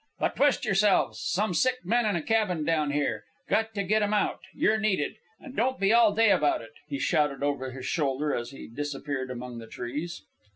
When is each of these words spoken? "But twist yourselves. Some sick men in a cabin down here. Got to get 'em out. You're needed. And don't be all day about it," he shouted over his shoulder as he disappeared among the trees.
"But 0.19 0.35
twist 0.35 0.65
yourselves. 0.65 1.19
Some 1.21 1.53
sick 1.53 1.81
men 1.85 2.07
in 2.07 2.15
a 2.15 2.23
cabin 2.23 2.65
down 2.65 2.89
here. 2.89 3.23
Got 3.47 3.75
to 3.75 3.83
get 3.83 4.01
'em 4.01 4.15
out. 4.15 4.39
You're 4.51 4.79
needed. 4.79 5.17
And 5.39 5.55
don't 5.55 5.79
be 5.79 5.93
all 5.93 6.11
day 6.11 6.31
about 6.31 6.63
it," 6.63 6.73
he 6.87 6.97
shouted 6.97 7.43
over 7.43 7.69
his 7.69 7.85
shoulder 7.85 8.33
as 8.33 8.49
he 8.49 8.67
disappeared 8.67 9.29
among 9.29 9.59
the 9.59 9.67
trees. 9.67 10.23